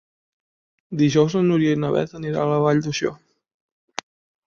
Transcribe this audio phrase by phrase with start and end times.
[1.01, 3.17] Dijous na Núria i na Beth aniran a la Vall d'Uixó.